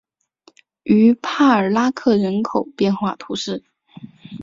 [0.81, 3.63] 于帕尔拉克人口变化图示